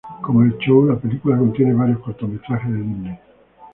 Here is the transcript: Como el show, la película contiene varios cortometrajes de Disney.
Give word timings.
Como 0.23 0.41
el 0.41 0.57
show, 0.57 0.87
la 0.87 0.95
película 0.97 1.37
contiene 1.37 1.75
varios 1.75 1.99
cortometrajes 1.99 2.71
de 2.73 2.81
Disney. 2.81 3.19